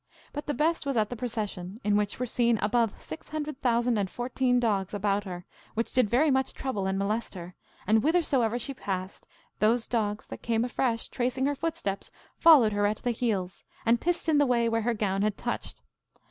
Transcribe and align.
But 0.33 0.47
the 0.47 0.55
best 0.55 0.87
was 0.87 0.97
at 0.97 1.11
the 1.11 1.15
procession, 1.15 1.79
in 1.83 1.95
which 1.95 2.17
were 2.19 2.25
seen 2.25 2.57
above 2.57 2.99
six 2.99 3.29
hundred 3.29 3.61
thousand 3.61 3.99
and 3.99 4.09
fourteen 4.09 4.59
dogs 4.59 4.95
about 4.95 5.25
her, 5.25 5.45
which 5.75 5.93
did 5.93 6.09
very 6.09 6.31
much 6.31 6.53
trouble 6.55 6.87
and 6.87 6.97
molest 6.97 7.35
her, 7.35 7.53
and 7.85 7.99
whithersoever 7.99 8.57
she 8.57 8.73
passed, 8.73 9.27
those 9.59 9.85
dogs 9.85 10.25
that 10.29 10.41
came 10.41 10.65
afresh, 10.65 11.07
tracing 11.09 11.45
her 11.45 11.53
footsteps, 11.53 12.09
followed 12.35 12.73
her 12.73 12.87
at 12.87 12.97
the 13.03 13.11
heels, 13.11 13.63
and 13.85 14.01
pissed 14.01 14.27
in 14.27 14.39
the 14.39 14.47
way 14.47 14.67
where 14.67 14.81
her 14.81 14.95
gown 14.95 15.21
had 15.21 15.37
touched. 15.37 15.83